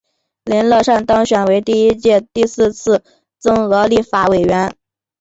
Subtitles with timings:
[0.45, 3.03] 林乐善当选为第一届第四次
[3.37, 4.75] 增额立法委员。